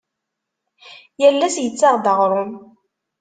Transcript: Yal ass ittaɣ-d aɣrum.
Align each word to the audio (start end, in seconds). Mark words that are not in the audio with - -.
Yal 1.21 1.39
ass 1.47 1.55
ittaɣ-d 1.59 2.05
aɣrum. 2.11 2.51